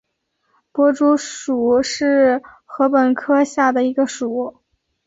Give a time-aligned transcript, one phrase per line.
[0.71, 4.63] 薄竹属是禾本科下的一个属。